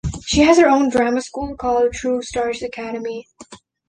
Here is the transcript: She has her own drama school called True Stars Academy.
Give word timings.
She 0.25 0.41
has 0.41 0.57
her 0.57 0.67
own 0.67 0.89
drama 0.89 1.21
school 1.21 1.55
called 1.55 1.93
True 1.93 2.23
Stars 2.23 2.63
Academy. 2.63 3.27